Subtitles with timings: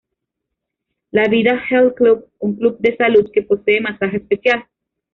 [1.11, 4.65] La Vida Health Club: Un club de salud, que posee masaje especial.